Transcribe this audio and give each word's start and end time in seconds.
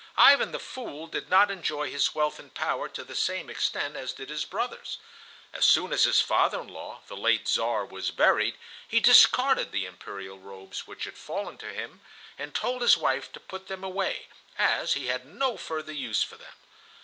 Ivan 0.17 0.51
the 0.51 0.57
Fool 0.57 1.05
did 1.05 1.29
not 1.29 1.51
enjoy 1.51 1.91
his 1.91 2.15
wealth 2.15 2.39
and 2.39 2.51
power 2.51 2.89
to 2.89 3.03
the 3.03 3.13
same 3.13 3.51
extent 3.51 3.95
as 3.95 4.13
did 4.13 4.29
his 4.29 4.45
brothers. 4.45 4.97
As 5.53 5.63
soon 5.63 5.93
as 5.93 6.05
his 6.05 6.19
father 6.19 6.59
in 6.59 6.69
law, 6.69 7.01
the 7.05 7.15
late 7.15 7.47
Czar, 7.47 7.85
was 7.85 8.09
buried, 8.09 8.57
he 8.87 8.99
discarded 8.99 9.71
the 9.71 9.85
Imperial 9.85 10.39
robes 10.39 10.87
which 10.87 11.03
had 11.03 11.19
fallen 11.19 11.59
to 11.59 11.71
him 11.71 12.01
and 12.35 12.55
told 12.55 12.81
his 12.81 12.97
wife 12.97 13.31
to 13.33 13.39
put 13.39 13.67
them 13.67 13.83
away, 13.83 14.25
as 14.57 14.93
he 14.93 15.05
had 15.05 15.23
no 15.27 15.55
further 15.55 15.93
use 15.93 16.23
for 16.23 16.35
them. 16.35 16.55